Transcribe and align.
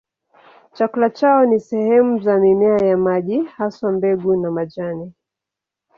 Chakula 0.73 1.09
chao 1.09 1.45
ni 1.45 1.59
sehemu 1.59 2.19
za 2.21 2.37
mimea 2.37 2.77
ya 2.77 2.97
maji, 2.97 3.43
haswa 3.43 3.91
mbegu 3.91 4.35
na 4.35 4.51
majani. 4.51 5.13